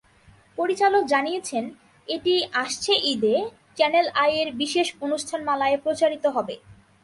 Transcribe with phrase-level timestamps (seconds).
[0.57, 1.63] পরিচালক জানিয়েছেন,
[2.07, 3.35] এটি আসছে ঈদে
[3.77, 6.55] চ্যানেল আইয়ের বিশেষ অনুষ্ঠানমালায় প্রচারিত হবে।